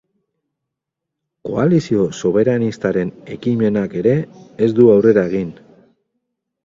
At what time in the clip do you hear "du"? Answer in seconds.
4.81-4.89